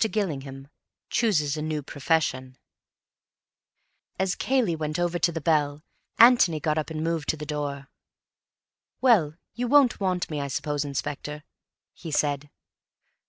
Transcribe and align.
Gillingham 0.00 0.68
Chooses 1.10 1.56
a 1.56 1.60
New 1.60 1.82
Profession 1.82 2.56
As 4.16 4.36
Cayley 4.36 4.76
went 4.76 4.96
over 4.96 5.18
to 5.18 5.32
the 5.32 5.40
bell, 5.40 5.82
Antony 6.20 6.60
got 6.60 6.78
up 6.78 6.88
and 6.90 7.02
moved 7.02 7.28
to 7.30 7.36
the 7.36 7.44
door. 7.44 7.88
"Well, 9.00 9.34
you 9.54 9.66
won't 9.66 9.98
want 9.98 10.30
me, 10.30 10.40
I 10.40 10.46
suppose, 10.46 10.84
inspector," 10.84 11.42
he 11.94 12.12
said. 12.12 12.48